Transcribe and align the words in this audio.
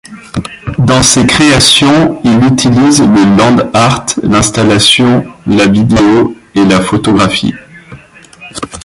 Dans 0.79 1.03
ses 1.03 1.27
créations, 1.27 2.19
il 2.23 2.43
utilise 2.45 3.03
le 3.03 3.37
Land 3.37 3.69
art, 3.75 4.07
l'Installation, 4.23 5.27
la 5.45 5.67
vidéo 5.67 6.35
et 6.55 6.65
la 6.65 6.81
photographie. 6.81 7.53